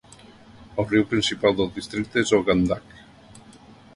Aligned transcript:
El 0.83 0.87
riu 0.93 1.03
principal 1.11 1.53
del 1.59 1.69
districte 1.77 2.23
és 2.23 2.33
el 2.39 2.45
Gandak. 2.47 2.99